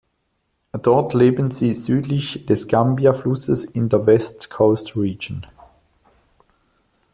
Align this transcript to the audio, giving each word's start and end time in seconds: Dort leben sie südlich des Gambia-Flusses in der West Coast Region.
Dort 0.81 1.13
leben 1.13 1.51
sie 1.51 1.75
südlich 1.75 2.47
des 2.47 2.67
Gambia-Flusses 2.67 3.65
in 3.65 3.87
der 3.87 4.07
West 4.07 4.49
Coast 4.49 4.95
Region. 4.95 5.45